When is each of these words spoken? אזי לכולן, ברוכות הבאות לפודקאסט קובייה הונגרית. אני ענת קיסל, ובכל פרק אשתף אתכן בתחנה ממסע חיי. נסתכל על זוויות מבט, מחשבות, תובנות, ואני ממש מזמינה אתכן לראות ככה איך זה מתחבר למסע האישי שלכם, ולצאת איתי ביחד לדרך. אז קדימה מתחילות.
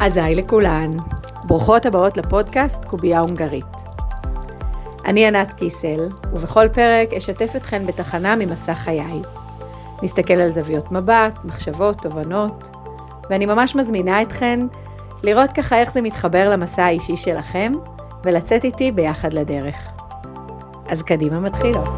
אזי 0.00 0.34
לכולן, 0.34 0.90
ברוכות 1.44 1.86
הבאות 1.86 2.16
לפודקאסט 2.16 2.84
קובייה 2.84 3.20
הונגרית. 3.20 3.76
אני 5.04 5.26
ענת 5.26 5.52
קיסל, 5.52 6.08
ובכל 6.32 6.68
פרק 6.68 7.12
אשתף 7.12 7.52
אתכן 7.56 7.86
בתחנה 7.86 8.36
ממסע 8.36 8.74
חיי. 8.74 9.22
נסתכל 10.02 10.34
על 10.34 10.50
זוויות 10.50 10.92
מבט, 10.92 11.38
מחשבות, 11.44 12.02
תובנות, 12.02 12.70
ואני 13.30 13.46
ממש 13.46 13.76
מזמינה 13.76 14.22
אתכן 14.22 14.60
לראות 15.22 15.52
ככה 15.52 15.80
איך 15.80 15.92
זה 15.92 16.02
מתחבר 16.02 16.50
למסע 16.50 16.84
האישי 16.84 17.16
שלכם, 17.16 17.72
ולצאת 18.24 18.64
איתי 18.64 18.92
ביחד 18.92 19.32
לדרך. 19.32 19.76
אז 20.88 21.02
קדימה 21.02 21.40
מתחילות. 21.40 21.88